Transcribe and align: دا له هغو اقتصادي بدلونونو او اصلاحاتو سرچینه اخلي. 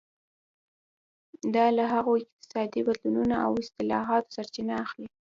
دا 1.55 1.65
له 1.77 1.83
هغو 1.93 2.13
اقتصادي 2.21 2.81
بدلونونو 2.87 3.35
او 3.45 3.51
اصلاحاتو 3.63 4.33
سرچینه 4.35 4.73
اخلي. 4.85 5.07